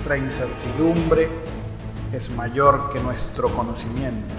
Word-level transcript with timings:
Nuestra 0.00 0.16
incertidumbre 0.16 1.28
es 2.10 2.30
mayor 2.30 2.88
que 2.90 3.00
nuestro 3.00 3.50
conocimiento. 3.50 4.34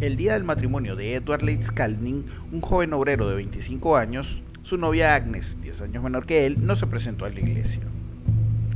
El 0.00 0.16
día 0.16 0.32
del 0.32 0.42
matrimonio 0.42 0.96
de 0.96 1.14
Edward 1.14 1.44
Leitz 1.44 1.70
Kaldning, 1.70 2.26
un 2.50 2.60
joven 2.60 2.92
obrero 2.92 3.28
de 3.28 3.36
25 3.36 3.96
años, 3.96 4.42
su 4.64 4.78
novia 4.78 5.14
Agnes, 5.14 5.56
10 5.60 5.82
años 5.82 6.02
menor 6.02 6.26
que 6.26 6.46
él, 6.46 6.66
no 6.66 6.74
se 6.74 6.86
presentó 6.86 7.26
a 7.26 7.30
la 7.30 7.38
iglesia. 7.38 7.82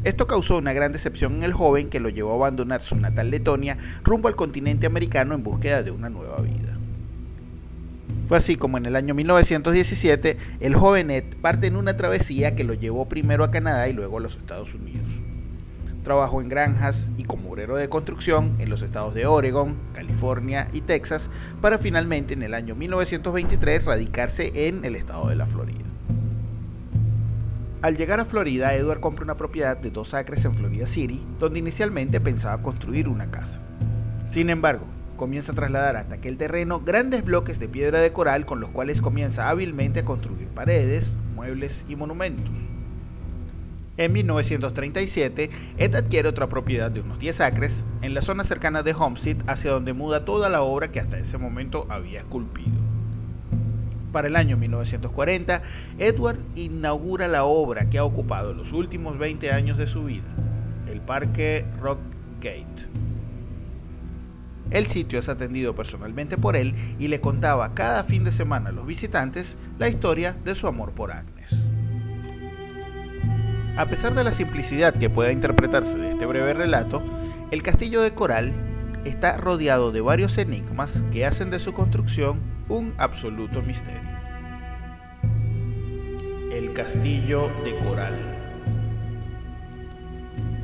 Esto 0.05 0.27
causó 0.27 0.58
una 0.58 0.72
gran 0.72 0.92
decepción 0.92 1.36
en 1.36 1.42
el 1.42 1.53
joven 1.53 1.89
que 1.89 1.98
lo 1.98 2.08
llevó 2.08 2.33
a 2.33 2.36
abandonar 2.36 2.83
su 2.83 2.95
natal 2.95 3.30
Letonia 3.30 3.78
rumbo 4.05 4.28
al 4.28 4.36
continente 4.36 4.86
americano 4.86 5.34
en 5.34 5.42
búsqueda 5.42 5.83
de 5.83 5.91
una 5.91 6.08
nueva 6.08 6.41
vida. 6.41 6.77
Fue 8.28 8.36
así 8.36 8.56
como 8.56 8.77
en 8.77 8.86
el 8.86 8.95
año 8.95 9.14
1917 9.14 10.36
el 10.61 10.75
joven 10.75 11.11
Ed 11.11 11.25
parte 11.41 11.67
en 11.67 11.77
una 11.77 11.97
travesía 11.97 12.55
que 12.55 12.64
lo 12.64 12.75
llevó 12.75 13.08
primero 13.08 13.42
a 13.42 13.50
Canadá 13.50 13.89
y 13.89 13.95
luego 13.95 14.19
a 14.19 14.20
los 14.20 14.36
Estados 14.36 14.75
Unidos. 14.75 15.08
Trabajó 16.05 16.41
en 16.41 16.49
granjas 16.49 17.09
y 17.19 17.25
como 17.25 17.51
obrero 17.51 17.77
de 17.77 17.89
construcción 17.89 18.55
en 18.59 18.71
los 18.71 18.83
estados 18.83 19.15
de 19.15 19.27
Oregon, 19.27 19.75
California 19.95 20.69
y 20.73 20.81
Texas 20.81 21.29
para 21.61 21.79
finalmente 21.79 22.35
en 22.35 22.43
el 22.43 22.55
año 22.55 22.75
1923 22.75 23.85
radicarse 23.85 24.69
en 24.69 24.85
el 24.85 24.97
estado 24.97 25.29
de 25.29 25.37
la 25.37 25.47
Florida. 25.47 25.85
Al 27.81 27.97
llegar 27.97 28.19
a 28.19 28.25
Florida, 28.25 28.75
Edward 28.75 28.99
compra 28.99 29.25
una 29.25 29.37
propiedad 29.37 29.77
de 29.77 29.91
dos 29.91 30.13
acres 30.13 30.45
en 30.45 30.55
Florida 30.55 30.87
City, 30.87 31.23
donde 31.39 31.61
inicialmente 31.61 32.21
pensaba 32.21 32.61
construir 32.61 33.07
una 33.07 33.31
casa. 33.31 33.61
Sin 34.31 34.51
embargo, 34.51 34.85
comienza 35.17 35.53
a 35.53 35.55
trasladar 35.55 35.97
hasta 35.97 36.17
aquel 36.17 36.39
terreno 36.39 36.81
grandes 36.81 37.25
bloques 37.25 37.61
de 37.61 37.69
piedra 37.69 38.01
de 38.01 38.13
coral 38.13 38.47
con 38.47 38.58
los 38.58 38.70
cuales 38.70 39.01
comienza 39.01 39.48
hábilmente 39.48 40.01
a 40.01 40.05
construir 40.05 40.48
paredes, 40.48 41.08
muebles 41.37 41.85
y 41.89 41.95
monumentos. 41.95 42.51
En 43.98 44.13
1937, 44.13 45.51
Ed 45.77 45.95
adquiere 45.97 46.29
otra 46.29 46.47
propiedad 46.47 46.89
de 46.89 47.01
unos 47.01 47.19
10 47.19 47.41
acres 47.41 47.85
en 48.01 48.14
la 48.14 48.23
zona 48.23 48.45
cercana 48.45 48.85
de 48.85 48.95
Homestead, 48.95 49.39
hacia 49.48 49.73
donde 49.73 49.92
muda 49.92 50.25
toda 50.25 50.48
la 50.48 50.63
obra 50.63 50.92
que 50.92 51.01
hasta 51.01 51.19
ese 51.19 51.36
momento 51.36 51.85
había 51.91 52.20
esculpido. 52.20 52.70
Para 54.13 54.29
el 54.29 54.37
año 54.37 54.57
1940, 54.57 55.63
Edward 55.98 56.39
inaugura 56.55 57.27
la 57.27 57.42
obra 57.42 57.91
que 57.91 57.98
ha 57.98 58.05
ocupado 58.05 58.55
los 58.55 58.73
últimos 58.73 59.19
20 59.19 59.51
años 59.51 59.77
de 59.77 59.89
su 59.89 60.05
vida, 60.05 60.29
el 60.89 61.01
Parque 61.01 61.64
Rock 61.81 61.98
Gate. 62.41 62.87
El 64.70 64.87
sitio 64.87 65.19
es 65.19 65.29
atendido 65.29 65.75
personalmente 65.75 66.37
por 66.37 66.55
él 66.55 66.75
y 67.01 67.08
le 67.08 67.20
contaba 67.20 67.75
cada 67.75 68.05
fin 68.05 68.23
de 68.23 68.31
semana 68.31 68.69
a 68.69 68.73
los 68.73 68.87
visitantes 68.87 69.57
la 69.77 69.89
historia 69.89 70.37
de 70.45 70.55
su 70.55 70.69
amor 70.69 70.92
por 70.92 71.11
Agnes. 71.11 71.38
A 73.78 73.86
pesar 73.86 74.12
de 74.12 74.24
la 74.24 74.33
simplicidad 74.33 74.92
que 74.92 75.08
pueda 75.08 75.30
interpretarse 75.30 75.96
de 75.96 76.11
este 76.11 76.27
breve 76.27 76.52
relato, 76.52 77.00
el 77.52 77.62
castillo 77.62 78.02
de 78.02 78.11
Coral 78.11 78.52
está 79.05 79.36
rodeado 79.36 79.92
de 79.92 80.00
varios 80.00 80.36
enigmas 80.36 81.05
que 81.12 81.24
hacen 81.24 81.50
de 81.50 81.61
su 81.61 81.72
construcción 81.72 82.40
un 82.68 82.92
absoluto 82.98 83.62
misterio. 83.62 84.00
El 86.52 86.72
castillo 86.72 87.52
de 87.62 87.78
Coral. 87.78 88.14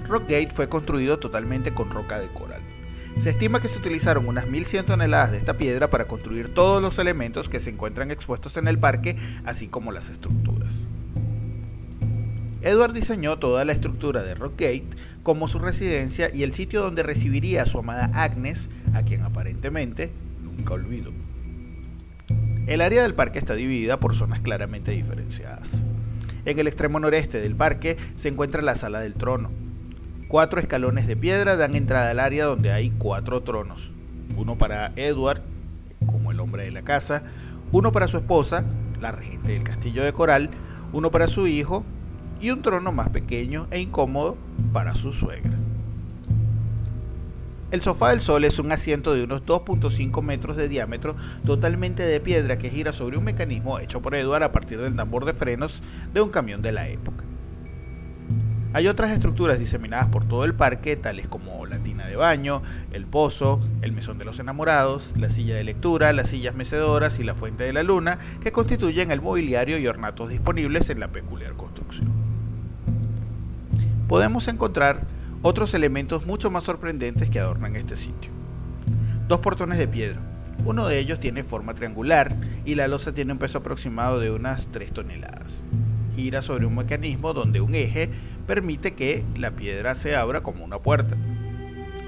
Rockgate 0.08 0.50
fue 0.52 0.68
construido 0.68 1.20
totalmente 1.20 1.72
con 1.72 1.90
roca 1.90 2.18
de 2.18 2.26
coral. 2.26 2.62
Se 3.22 3.30
estima 3.30 3.60
que 3.60 3.68
se 3.68 3.78
utilizaron 3.78 4.26
unas 4.26 4.48
1100 4.48 4.86
toneladas 4.86 5.30
de 5.30 5.38
esta 5.38 5.56
piedra 5.56 5.88
para 5.88 6.08
construir 6.08 6.52
todos 6.52 6.82
los 6.82 6.98
elementos 6.98 7.48
que 7.48 7.60
se 7.60 7.70
encuentran 7.70 8.10
expuestos 8.10 8.56
en 8.56 8.66
el 8.66 8.76
parque, 8.76 9.16
así 9.44 9.68
como 9.68 9.92
las 9.92 10.08
estructuras. 10.08 10.63
Edward 12.64 12.94
diseñó 12.94 13.38
toda 13.38 13.66
la 13.66 13.72
estructura 13.72 14.22
de 14.22 14.34
Rockgate 14.34 14.86
como 15.22 15.48
su 15.48 15.58
residencia 15.58 16.34
y 16.34 16.44
el 16.44 16.54
sitio 16.54 16.80
donde 16.80 17.02
recibiría 17.02 17.62
a 17.62 17.66
su 17.66 17.78
amada 17.78 18.10
Agnes, 18.14 18.70
a 18.94 19.02
quien 19.02 19.20
aparentemente 19.20 20.10
nunca 20.42 20.72
olvidó. 20.72 21.10
El 22.66 22.80
área 22.80 23.02
del 23.02 23.12
parque 23.12 23.38
está 23.38 23.54
dividida 23.54 24.00
por 24.00 24.14
zonas 24.14 24.40
claramente 24.40 24.92
diferenciadas. 24.92 25.68
En 26.46 26.58
el 26.58 26.66
extremo 26.66 26.98
noreste 27.00 27.38
del 27.38 27.54
parque 27.54 27.98
se 28.16 28.28
encuentra 28.28 28.62
la 28.62 28.76
sala 28.76 29.00
del 29.00 29.12
trono. 29.12 29.50
Cuatro 30.28 30.58
escalones 30.58 31.06
de 31.06 31.16
piedra 31.16 31.56
dan 31.56 31.74
entrada 31.74 32.12
al 32.12 32.18
área 32.18 32.46
donde 32.46 32.72
hay 32.72 32.92
cuatro 32.96 33.42
tronos. 33.42 33.90
Uno 34.38 34.56
para 34.56 34.92
Edward, 34.96 35.42
como 36.06 36.32
el 36.32 36.40
hombre 36.40 36.64
de 36.64 36.70
la 36.70 36.80
casa, 36.80 37.24
uno 37.72 37.92
para 37.92 38.08
su 38.08 38.16
esposa, 38.16 38.64
la 39.02 39.12
regente 39.12 39.52
del 39.52 39.64
castillo 39.64 40.02
de 40.02 40.14
coral, 40.14 40.48
uno 40.94 41.10
para 41.10 41.28
su 41.28 41.46
hijo 41.46 41.84
y 42.44 42.50
un 42.50 42.60
trono 42.60 42.92
más 42.92 43.08
pequeño 43.08 43.68
e 43.70 43.80
incómodo 43.80 44.36
para 44.74 44.94
su 44.94 45.14
suegra. 45.14 45.52
El 47.70 47.80
sofá 47.80 48.10
del 48.10 48.20
sol 48.20 48.44
es 48.44 48.58
un 48.58 48.70
asiento 48.70 49.14
de 49.14 49.24
unos 49.24 49.46
2.5 49.46 50.20
metros 50.20 50.54
de 50.58 50.68
diámetro, 50.68 51.16
totalmente 51.46 52.02
de 52.02 52.20
piedra 52.20 52.58
que 52.58 52.68
gira 52.68 52.92
sobre 52.92 53.16
un 53.16 53.24
mecanismo 53.24 53.78
hecho 53.78 54.02
por 54.02 54.14
Edward 54.14 54.42
a 54.42 54.52
partir 54.52 54.78
del 54.78 54.94
tambor 54.94 55.24
de 55.24 55.32
frenos 55.32 55.82
de 56.12 56.20
un 56.20 56.28
camión 56.28 56.60
de 56.60 56.72
la 56.72 56.86
época. 56.86 57.24
Hay 58.74 58.88
otras 58.88 59.12
estructuras 59.12 59.58
diseminadas 59.58 60.08
por 60.08 60.28
todo 60.28 60.44
el 60.44 60.52
parque, 60.52 60.96
tales 60.96 61.26
como 61.26 61.64
la 61.64 61.78
tina 61.78 62.06
de 62.06 62.16
baño, 62.16 62.60
el 62.92 63.06
pozo, 63.06 63.60
el 63.80 63.92
mesón 63.92 64.18
de 64.18 64.26
los 64.26 64.38
enamorados, 64.38 65.12
la 65.16 65.30
silla 65.30 65.56
de 65.56 65.64
lectura, 65.64 66.12
las 66.12 66.28
sillas 66.28 66.54
mecedoras 66.54 67.18
y 67.18 67.24
la 67.24 67.34
fuente 67.34 67.64
de 67.64 67.72
la 67.72 67.84
luna, 67.84 68.18
que 68.42 68.52
constituyen 68.52 69.10
el 69.12 69.22
mobiliario 69.22 69.78
y 69.78 69.86
ornatos 69.86 70.28
disponibles 70.28 70.90
en 70.90 71.00
la 71.00 71.08
peculiar 71.08 71.54
construcción. 71.54 72.23
Podemos 74.08 74.48
encontrar 74.48 75.00
otros 75.40 75.72
elementos 75.72 76.26
mucho 76.26 76.50
más 76.50 76.64
sorprendentes 76.64 77.30
que 77.30 77.40
adornan 77.40 77.74
este 77.74 77.96
sitio. 77.96 78.30
Dos 79.28 79.40
portones 79.40 79.78
de 79.78 79.88
piedra. 79.88 80.18
Uno 80.66 80.86
de 80.86 80.98
ellos 80.98 81.20
tiene 81.20 81.42
forma 81.42 81.72
triangular 81.72 82.36
y 82.66 82.74
la 82.74 82.86
losa 82.86 83.12
tiene 83.12 83.32
un 83.32 83.38
peso 83.38 83.58
aproximado 83.58 84.20
de 84.20 84.30
unas 84.30 84.66
3 84.72 84.92
toneladas. 84.92 85.48
Gira 86.16 86.42
sobre 86.42 86.66
un 86.66 86.76
mecanismo 86.76 87.32
donde 87.32 87.62
un 87.62 87.74
eje 87.74 88.10
permite 88.46 88.92
que 88.92 89.24
la 89.36 89.52
piedra 89.52 89.94
se 89.94 90.14
abra 90.14 90.42
como 90.42 90.64
una 90.64 90.78
puerta. 90.78 91.16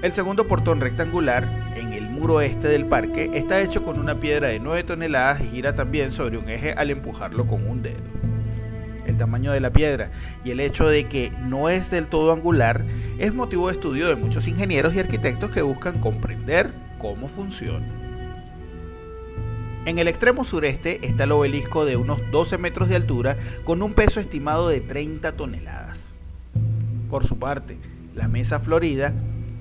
El 0.03 0.13
segundo 0.13 0.47
portón 0.47 0.79
rectangular, 0.79 1.73
en 1.75 1.93
el 1.93 2.03
muro 2.03 2.41
este 2.41 2.67
del 2.67 2.85
parque, 2.85 3.31
está 3.33 3.59
hecho 3.59 3.83
con 3.83 3.99
una 3.99 4.19
piedra 4.19 4.49
de 4.49 4.59
9 4.59 4.83
toneladas 4.83 5.41
y 5.41 5.47
gira 5.47 5.75
también 5.75 6.11
sobre 6.13 6.37
un 6.37 6.47
eje 6.47 6.73
al 6.73 6.91
empujarlo 6.91 7.47
con 7.47 7.67
un 7.67 7.81
dedo. 7.81 7.97
Tamaño 9.17 9.51
de 9.51 9.59
la 9.59 9.71
piedra 9.71 10.11
y 10.43 10.51
el 10.51 10.59
hecho 10.59 10.87
de 10.87 11.05
que 11.05 11.31
no 11.41 11.69
es 11.69 11.91
del 11.91 12.07
todo 12.07 12.31
angular 12.31 12.83
es 13.19 13.33
motivo 13.33 13.67
de 13.67 13.75
estudio 13.75 14.07
de 14.07 14.15
muchos 14.15 14.47
ingenieros 14.47 14.93
y 14.93 14.99
arquitectos 14.99 15.51
que 15.51 15.61
buscan 15.61 15.99
comprender 15.99 16.71
cómo 16.99 17.27
funciona. 17.27 17.85
En 19.85 19.99
el 19.99 20.07
extremo 20.09 20.43
sureste 20.43 21.05
está 21.07 21.23
el 21.23 21.31
obelisco 21.31 21.85
de 21.85 21.95
unos 21.95 22.19
12 22.29 22.57
metros 22.57 22.89
de 22.89 22.97
altura 22.97 23.37
con 23.63 23.81
un 23.81 23.93
peso 23.93 24.19
estimado 24.19 24.67
de 24.67 24.81
30 24.81 25.31
toneladas. 25.37 25.97
Por 27.09 27.25
su 27.25 27.39
parte, 27.39 27.77
La 28.13 28.27
Mesa 28.27 28.59
Florida 28.59 29.13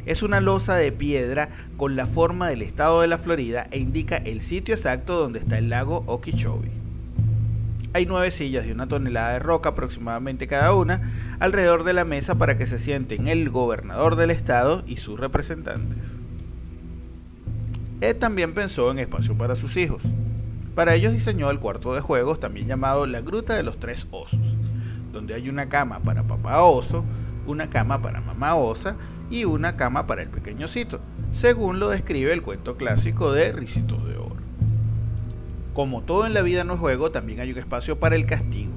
es 0.05 0.23
una 0.23 0.41
losa 0.41 0.75
de 0.77 0.91
piedra 0.91 1.49
con 1.77 1.95
la 1.95 2.07
forma 2.07 2.49
del 2.49 2.63
estado 2.63 3.03
de 3.03 3.09
la 3.09 3.19
Florida 3.19 3.69
e 3.71 3.79
indica 3.79 4.17
el 4.17 4.43
sitio 4.43 4.75
exacto 4.75 5.17
donde 5.17 5.39
está 5.39 5.59
el 5.59 5.69
lago 5.69 6.03
Okeechobee. 6.07 6.86
Hay 7.97 8.05
nueve 8.05 8.31
sillas 8.31 8.67
de 8.67 8.73
una 8.73 8.89
tonelada 8.89 9.33
de 9.33 9.39
roca 9.39 9.71
aproximadamente 9.71 10.47
cada 10.47 10.75
una 10.75 11.37
alrededor 11.41 11.83
de 11.83 11.95
la 11.95 12.05
mesa 12.05 12.35
para 12.35 12.59
que 12.59 12.67
se 12.67 12.79
sienten 12.79 13.27
el 13.27 13.49
gobernador 13.49 14.17
del 14.17 14.31
estado 14.31 14.83
y 14.87 14.99
sus 14.99 15.19
representantes. 15.19 15.97
Ed 18.03 18.17
también 18.17 18.53
pensó 18.53 18.91
en 18.91 18.99
espacio 18.99 19.35
para 19.39 19.57
sus 19.57 19.79
hijos. 19.79 20.03
Para 20.75 20.95
ellos 20.95 21.15
diseñó 21.15 21.51
el 21.51 21.59
cuarto 21.59 21.95
de 21.95 22.03
juegos, 22.03 22.39
también 22.39 22.67
llamado 22.67 23.07
la 23.07 23.23
Gruta 23.23 23.55
de 23.55 23.63
los 23.63 23.81
Tres 23.81 24.07
Osos, 24.11 24.41
donde 25.11 25.33
hay 25.33 25.49
una 25.49 25.71
cama 25.71 26.01
para 26.01 26.23
papá 26.23 26.63
oso, 26.65 27.03
una 27.47 27.71
cama 27.71 28.03
para 28.03 28.21
mamá 28.21 28.57
osa 28.57 28.97
y 29.31 29.47
una 29.47 29.77
cama 29.77 30.07
para 30.07 30.21
el 30.21 30.29
pequeñocito, 30.29 31.01
según 31.33 31.81
lo 31.81 31.89
describe 31.89 32.35
el 32.35 32.43
cuento 32.43 32.77
clásico 32.77 33.33
de 33.33 33.53
Ricitos 33.53 34.07
de. 34.07 34.16
Como 35.77 36.01
todo 36.01 36.25
en 36.25 36.33
la 36.33 36.41
vida 36.41 36.65
no 36.65 36.73
es 36.73 36.81
juego, 36.81 37.11
también 37.11 37.39
hay 37.39 37.53
un 37.53 37.59
espacio 37.59 37.99
para 37.99 38.17
el 38.17 38.25
castigo. 38.25 38.73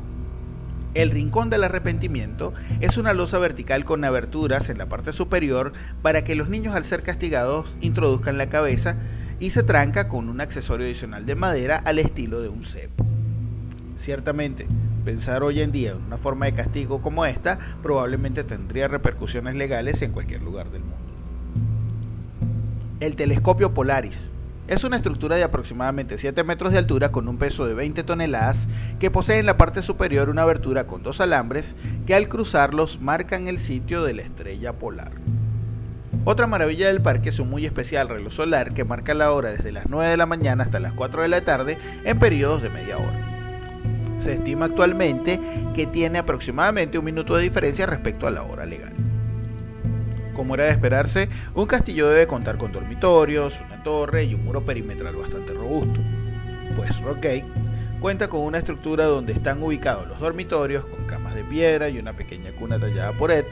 El 0.94 1.12
rincón 1.12 1.50
del 1.50 1.63
arrepentimiento 1.63 2.54
es 2.81 2.98
una 2.98 3.13
losa 3.13 3.38
vertical 3.38 3.86
con 3.86 4.04
aberturas 4.04 4.69
en 4.69 4.78
la 4.78 4.88
parte 4.88 5.13
superior 5.13 5.72
para 6.01 6.25
que 6.25 6.36
los 6.36 6.50
niños 6.50 6.75
al 6.75 6.84
ser 6.84 7.01
castigados 7.01 7.74
introduzcan 7.80 8.38
la 8.38 8.50
cabeza 8.50 8.98
y 9.40 9.51
se 9.51 9.63
tranca 9.63 10.10
con 10.10 10.28
un 10.28 10.42
accesorio 10.42 10.88
adicional 10.88 11.25
de 11.25 11.36
madera 11.36 11.78
al 11.78 12.00
estilo 12.00 12.42
de 12.42 12.50
un 12.50 12.66
cepo. 12.66 13.06
Ciertamente, 14.01 14.68
Pensar 15.06 15.42
hoy 15.44 15.62
en 15.62 15.72
día 15.72 15.92
en 15.92 16.04
una 16.04 16.18
forma 16.18 16.48
de 16.48 16.54
castigo 16.54 17.01
como 17.01 17.25
esta 17.25 17.60
probablemente 17.81 18.44
tendría 18.44 18.90
repercusiones 18.90 19.56
legales 19.56 20.01
en 20.01 20.12
cualquier 20.12 20.42
lugar 20.42 20.69
del 20.69 20.81
mundo. 20.81 20.98
El 23.00 23.16
telescopio 23.16 23.74
Polaris 23.74 24.30
es 24.69 24.83
una 24.83 24.98
estructura 24.98 25.36
de 25.36 25.44
aproximadamente 25.44 26.19
7 26.19 26.44
metros 26.44 26.71
de 26.71 26.77
altura 26.77 27.12
con 27.12 27.27
un 27.27 27.38
peso 27.39 27.66
de 27.66 27.74
20 27.74 28.04
toneladas 28.04 28.68
que 29.00 29.10
posee 29.10 29.39
en 29.39 29.48
la 29.48 29.57
parte 29.57 29.81
superior 29.81 30.30
una 30.30 30.44
abertura 30.44 30.86
con 30.86 31.01
dos 31.01 31.19
alambres 31.21 31.75
que 32.06 32.13
al 32.13 32.30
cruzarlos 32.30 33.01
marcan 33.01 33.48
el 33.48 33.60
sitio 33.60 34.04
de 34.04 34.13
la 34.13 34.21
estrella 34.21 34.74
polar. 34.74 35.12
Otra 36.24 36.45
maravilla 36.45 36.88
del 36.88 37.01
parque 37.01 37.30
es 37.30 37.39
un 37.39 37.50
muy 37.50 37.66
especial 37.66 38.10
reloj 38.10 38.31
solar 38.31 38.75
que 38.75 38.83
marca 38.83 39.16
la 39.16 39.31
hora 39.31 39.50
desde 39.50 39.71
las 39.71 39.89
9 39.89 40.12
de 40.12 40.18
la 40.18 40.27
mañana 40.27 40.66
hasta 40.66 40.80
las 40.80 40.94
4 40.94 41.24
de 41.24 41.30
la 41.30 41.42
tarde 41.42 41.80
en 42.04 42.19
periodos 42.19 42.62
de 42.62 42.69
media 42.69 42.98
hora. 42.98 44.19
Se 44.24 44.33
estima 44.33 44.65
actualmente 44.65 45.39
que 45.74 45.88
tiene 45.88 46.19
aproximadamente 46.19 47.00
un 47.00 47.06
minuto 47.06 47.36
de 47.36 47.44
diferencia 47.44 47.88
respecto 47.88 48.27
a 48.27 48.31
la 48.31 48.44
hora 48.44 48.68
legal. 48.68 48.99
Como 50.39 50.53
era 50.53 50.63
de 50.63 50.71
esperarse, 50.71 51.27
un 51.53 51.65
castillo 51.65 52.07
debe 52.07 52.25
contar 52.25 52.56
con 52.56 52.71
dormitorios, 52.71 53.59
una 53.59 53.83
torre 53.83 54.24
y 54.24 54.36
un 54.36 54.45
muro 54.45 54.62
perimetral 54.62 55.13
bastante 55.18 55.51
robusto. 55.51 56.00
Pues 56.77 56.97
Rockgate 57.01 57.44
cuenta 58.00 58.30
con 58.30 58.39
una 58.39 58.59
estructura 58.59 59.03
donde 59.03 59.33
están 59.33 59.62
ubicados 59.62 60.07
los 60.07 60.18
dormitorios 60.18 60.86
con 60.86 61.06
camas 61.07 61.36
de 61.36 61.44
piedra 61.44 61.89
y 61.89 62.00
una 62.00 62.13
pequeña 62.13 62.53
cuna 62.53 62.80
tallada 62.80 63.12
por 63.12 63.31
Ed, 63.31 63.44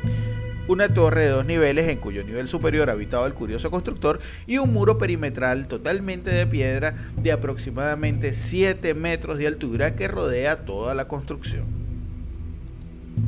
una 0.70 0.88
torre 0.88 1.24
de 1.24 1.32
dos 1.32 1.46
niveles 1.46 1.90
en 1.90 1.98
cuyo 1.98 2.24
nivel 2.24 2.48
superior 2.48 2.90
habitaba 2.90 3.28
el 3.28 3.34
curioso 3.34 3.70
constructor 3.70 4.22
y 4.48 4.58
un 4.58 4.72
muro 4.72 4.98
perimetral 4.98 5.68
totalmente 5.68 6.30
de 6.30 6.48
piedra 6.48 6.96
de 7.18 7.34
aproximadamente 7.34 8.32
7 8.32 8.94
metros 8.94 9.38
de 9.40 9.48
altura 9.48 9.98
que 9.98 10.08
rodea 10.08 10.64
toda 10.64 10.96
la 10.96 11.10
construcción. 11.10 11.87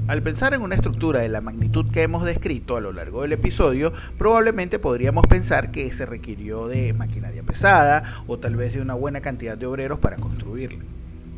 Al 0.08 0.22
pensar 0.22 0.54
en 0.54 0.62
una 0.62 0.76
estructura 0.76 1.20
de 1.20 1.30
la 1.30 1.42
magnitud 1.42 1.92
que 1.92 2.04
hemos 2.04 2.26
descrito 2.26 2.78
a 2.78 2.82
lo 2.82 2.94
largo 2.94 3.22
del 3.22 3.34
episodio, 3.34 3.94
probablemente 4.18 4.80
podríamos 4.80 5.26
pensar 5.28 5.72
que 5.72 5.92
se 5.94 6.06
requirió 6.06 6.68
de 6.68 6.94
maquinaria 6.94 7.44
pesada 7.44 8.24
o 8.28 8.38
tal 8.38 8.56
vez 8.56 8.74
de 8.74 8.82
una 8.82 8.96
buena 8.96 9.22
cantidad 9.22 9.58
de 9.58 9.66
obreros 9.66 10.00
para 10.00 10.18
construirla. 10.18 10.80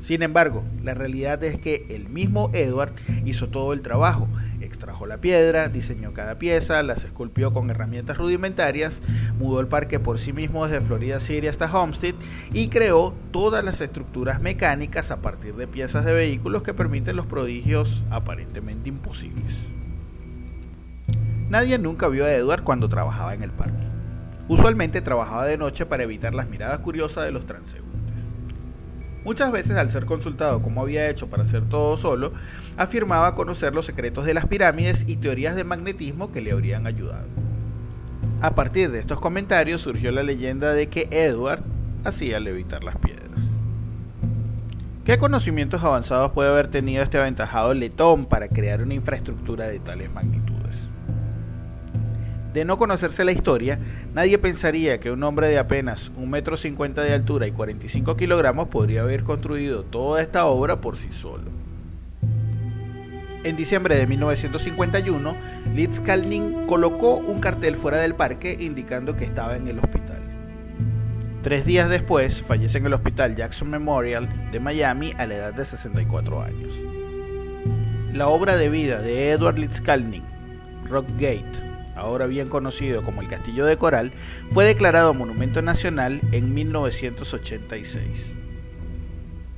Sin 0.06 0.24
embargo, 0.24 0.64
la 0.84 0.94
realidad 0.94 1.44
es 1.44 1.60
que 1.60 1.86
el 1.90 2.10
mismo 2.10 2.50
Edward 2.54 2.94
hizo 3.26 3.48
todo 3.48 3.74
el 3.74 3.82
trabajo 3.82 4.28
extrajo 4.72 5.06
la 5.06 5.18
piedra, 5.18 5.68
diseñó 5.70 6.14
cada 6.14 6.40
pieza, 6.40 6.82
las 6.84 7.04
esculpió 7.04 7.54
con 7.54 7.70
herramientas 7.70 8.18
rudimentarias, 8.18 9.00
mudó 9.38 9.60
el 9.60 9.68
parque 9.68 10.00
por 10.00 10.20
sí 10.20 10.34
mismo 10.34 10.66
desde 10.66 10.86
Florida 10.86 11.20
City 11.20 11.48
hasta 11.48 11.72
Homestead 11.72 12.16
y 12.54 12.70
creó 12.70 13.14
todas 13.32 13.64
las 13.64 13.82
estructuras 13.82 14.42
mecánicas 14.42 15.12
a 15.12 15.22
partir 15.22 15.56
de 15.56 15.68
piezas 15.68 16.06
de 16.06 16.14
vehículos 16.14 16.64
que 16.64 16.74
permiten 16.74 17.16
los 17.16 17.26
prodigios 17.26 18.04
aparentemente 18.10 18.90
imposibles. 18.90 19.56
Nadie 21.50 21.78
nunca 21.78 22.08
vio 22.08 22.26
a 22.26 22.32
Edward 22.32 22.64
cuando 22.64 22.88
trabajaba 22.88 23.34
en 23.34 23.44
el 23.44 23.52
parque. 23.52 23.86
Usualmente 24.48 25.02
trabajaba 25.02 25.46
de 25.46 25.58
noche 25.58 25.86
para 25.86 26.04
evitar 26.04 26.34
las 26.34 26.48
miradas 26.48 26.80
curiosas 26.80 27.26
de 27.26 27.32
los 27.32 27.46
transeúntes. 27.46 27.91
Muchas 29.24 29.52
veces 29.52 29.78
al 29.78 29.90
ser 29.92 30.06
consultado 30.06 30.62
cómo 30.62 30.82
había 30.82 31.10
hecho 31.10 31.28
para 31.28 31.44
hacer 31.44 31.64
todo 31.70 31.96
solo, 31.98 32.34
afirmaba 32.76 33.36
conocer 33.36 33.76
los 33.76 33.86
secretos 33.86 34.26
de 34.26 34.34
las 34.34 34.48
pirámides 34.48 35.04
y 35.08 35.18
teorías 35.18 35.56
de 35.56 35.64
magnetismo 35.64 36.32
que 36.32 36.42
le 36.42 36.52
habrían 36.52 36.88
ayudado. 36.88 37.28
A 38.42 38.56
partir 38.56 38.92
de 38.92 39.00
estos 39.00 39.20
comentarios 39.20 39.82
surgió 39.82 40.12
la 40.12 40.24
leyenda 40.24 40.74
de 40.74 40.88
que 40.88 41.08
Edward 41.12 41.62
hacía 42.04 42.40
levitar 42.40 42.84
las 42.84 42.98
piedras. 42.98 43.22
¿Qué 45.06 45.20
conocimientos 45.20 45.84
avanzados 45.84 46.32
puede 46.32 46.50
haber 46.50 46.68
tenido 46.68 47.04
este 47.04 47.20
aventajado 47.20 47.74
letón 47.76 48.26
para 48.26 48.48
crear 48.48 48.82
una 48.82 48.96
infraestructura 48.96 49.68
de 49.68 49.80
tales 49.80 50.12
magnitudes? 50.12 50.61
De 52.54 52.66
no 52.66 52.78
conocerse 52.78 53.24
la 53.24 53.32
historia, 53.32 53.80
nadie 54.14 54.38
pensaría 54.38 55.00
que 55.00 55.10
un 55.10 55.24
hombre 55.24 55.48
de 55.48 55.58
apenas 55.58 56.12
1,50 56.20 56.86
m 56.86 57.02
de 57.02 57.14
altura 57.14 57.48
y 57.48 57.52
45 57.52 58.18
kilogramos 58.18 58.68
podría 58.68 59.02
haber 59.02 59.24
construido 59.24 59.84
toda 59.84 60.22
esta 60.22 60.46
obra 60.46 60.82
por 60.82 60.98
sí 60.98 61.08
solo. 61.12 61.50
En 63.44 63.56
diciembre 63.56 63.96
de 63.96 64.06
1951, 64.06 65.36
Litz 65.74 66.02
Kalnin 66.02 66.68
colocó 66.68 67.16
un 67.16 67.40
cartel 67.40 67.78
fuera 67.78 67.98
del 67.98 68.16
parque 68.16 68.58
indicando 68.60 69.16
que 69.16 69.24
estaba 69.24 69.56
en 69.56 69.68
el 69.68 69.80
hospital. 69.80 70.20
Tres 71.42 71.66
días 71.66 71.90
después, 71.90 72.42
fallece 72.42 72.78
en 72.78 72.86
el 72.86 72.94
hospital 72.94 73.36
Jackson 73.36 73.70
Memorial 73.70 74.28
de 74.52 74.60
Miami 74.60 75.14
a 75.18 75.26
la 75.26 75.36
edad 75.36 75.54
de 75.54 75.66
64 75.66 76.44
años. 76.44 76.70
La 78.14 78.28
obra 78.28 78.58
de 78.58 78.70
vida 78.70 79.02
de 79.02 79.32
Edward 79.32 79.58
Litz 79.58 79.82
Kalnin, 79.82 80.24
Rockgate, 80.88 81.71
ahora 82.02 82.26
bien 82.26 82.50
conocido 82.50 83.04
como 83.04 83.22
el 83.22 83.28
Castillo 83.28 83.66
de 83.66 83.78
Coral, 83.78 84.12
fue 84.52 84.66
declarado 84.66 85.14
Monumento 85.14 85.62
Nacional 85.62 86.20
en 86.32 86.54
1986. 86.54 88.06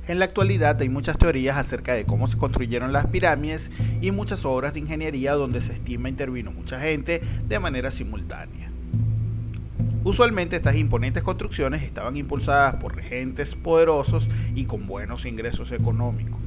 En 0.06 0.18
la 0.18 0.26
actualidad 0.26 0.80
hay 0.80 0.90
muchas 0.90 1.16
teorías 1.16 1.56
acerca 1.56 1.94
de 1.94 2.04
cómo 2.04 2.28
se 2.28 2.36
construyeron 2.36 2.92
las 2.92 3.06
pirámides 3.06 3.70
y 4.02 4.10
muchas 4.10 4.44
obras 4.44 4.74
de 4.74 4.80
ingeniería 4.80 5.32
donde 5.32 5.62
se 5.62 5.72
estima 5.72 6.10
intervino 6.10 6.52
mucha 6.52 6.78
gente 6.78 7.22
de 7.48 7.58
manera 7.58 7.90
simultánea. 7.90 8.70
Usualmente 10.04 10.56
estas 10.56 10.76
imponentes 10.76 11.22
construcciones 11.22 11.82
estaban 11.82 12.18
impulsadas 12.18 12.74
por 12.76 12.94
regentes 12.94 13.54
poderosos 13.54 14.28
y 14.54 14.66
con 14.66 14.86
buenos 14.86 15.24
ingresos 15.24 15.72
económicos. 15.72 16.43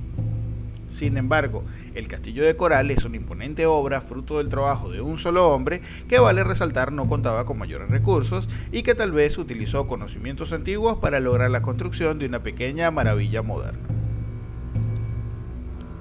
Sin 0.98 1.16
embargo, 1.16 1.64
el 1.94 2.08
Castillo 2.08 2.44
de 2.44 2.56
Coral 2.56 2.90
es 2.90 3.06
una 3.06 3.18
imponente 3.18 3.68
obra 3.68 4.02
fruto 4.02 4.40
del 4.40 4.50
trabajo 4.50 4.90
de 4.90 5.00
un 5.00 5.20
solo 5.20 5.48
hombre 5.48 5.84
que 6.08 6.18
vale 6.18 6.44
resaltar 6.44 6.92
no 6.92 7.08
contaba 7.08 7.46
con 7.46 7.60
mayores 7.60 7.88
recursos 7.88 8.50
y 8.72 8.82
que 8.82 8.96
tal 8.96 9.12
vez 9.12 9.38
utilizó 9.38 9.86
conocimientos 9.86 10.54
antiguos 10.54 10.98
para 10.98 11.20
lograr 11.20 11.52
la 11.52 11.62
construcción 11.62 12.18
de 12.18 12.26
una 12.26 12.40
pequeña 12.40 12.90
maravilla 12.90 13.44
moderna. 13.44 13.88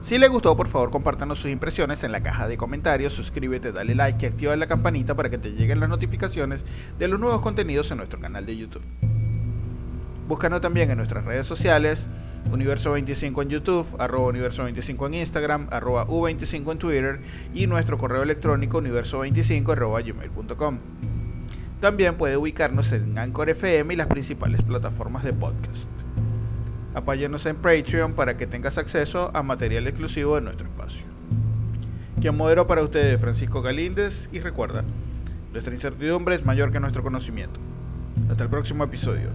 Si 0.07 0.17
le 0.17 0.29
gustó, 0.29 0.57
por 0.57 0.69
favor 0.69 0.91
compártanos 0.91 1.41
sus 1.41 1.50
impresiones 1.50 2.03
en 2.03 2.12
la 2.12 2.23
caja 2.23 2.49
de 2.49 2.57
comentarios, 2.57 3.12
suscríbete, 3.12 3.73
dale 3.73 3.95
like 3.95 4.25
y 4.25 4.29
activa 4.31 4.57
la 4.57 4.67
campanita 4.67 5.15
para 5.15 5.29
que 5.29 5.37
te 5.37 5.50
lleguen 5.50 5.79
las 5.79 5.91
notificaciones 5.91 6.65
de 6.99 7.09
los 7.09 7.21
nuevos 7.21 7.43
contenidos 7.43 7.91
en 7.91 7.99
nuestro 7.99 8.19
canal 8.19 8.47
de 8.47 8.57
YouTube. 8.57 8.85
Búscanos 10.26 10.62
también 10.62 10.91
en 10.91 10.97
nuestras 10.97 11.25
redes 11.26 11.47
sociales, 11.47 12.09
Universo 12.50 12.93
25 12.93 13.43
en 13.43 13.49
YouTube, 13.49 13.87
arroba 13.99 14.29
Universo 14.29 14.65
25 14.65 15.07
en 15.07 15.15
Instagram, 15.15 15.69
arroba 15.71 16.07
U25 16.07 16.73
en 16.73 16.79
Twitter 16.79 17.21
y 17.55 17.67
nuestro 17.67 17.99
correo 17.99 18.23
electrónico 18.23 18.81
universo25 18.81 19.73
arroba 19.73 20.00
gmail.com. 20.00 20.79
También 21.81 22.17
puede 22.17 22.37
ubicarnos 22.37 22.91
en 22.93 23.19
Anchor 23.19 23.50
FM 23.50 23.93
y 23.93 23.97
las 23.97 24.07
principales 24.07 24.62
plataformas 24.62 25.25
de 25.25 25.33
podcast. 25.33 25.87
Apóyanos 26.95 27.45
en 27.47 27.57
Patreon 27.57 28.15
para 28.15 28.37
que 28.37 28.47
tengas 28.47 28.79
acceso 28.79 29.31
a 29.35 29.43
material 29.43 29.87
exclusivo 29.87 30.37
de 30.37 30.41
nuestro 30.41 30.67
espacio. 30.67 31.05
Quien 32.21 32.37
modero 32.37 32.67
para 32.67 32.83
ustedes 32.83 33.21
Francisco 33.21 33.61
Galíndez 33.61 34.29
y 34.33 34.41
recuerda, 34.41 34.85
nuestra 35.53 35.75
incertidumbre 35.75 36.37
es 36.37 36.47
mayor 36.47 36.73
que 36.73 36.81
nuestro 36.81 37.03
conocimiento. 37.03 37.61
Hasta 38.31 38.45
el 38.45 38.50
próximo 38.50 38.85
episodio. 38.85 39.29